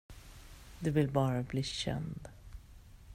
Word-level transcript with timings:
Du 0.79 0.91
vill 0.91 1.11
bara 1.11 1.43
bli 1.43 1.63
känd. 1.63 2.29